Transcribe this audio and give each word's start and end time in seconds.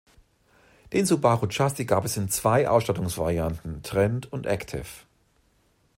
Den 0.93 1.05
Subaru 1.05 1.45
Justy 1.45 1.85
gab 1.85 2.05
es 2.05 2.17
in 2.17 2.27
zwei 2.27 2.67
Ausstattungsvarianten, 2.67 3.83
Trend 3.83 4.33
und 4.33 4.47
Active. 4.47 4.87